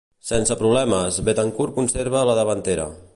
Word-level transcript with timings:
Sense 0.27 0.55
problemes, 0.61 1.19
Betancur 1.29 1.69
conserva 1.77 2.25
la 2.31 2.39
davantera. 2.41 2.93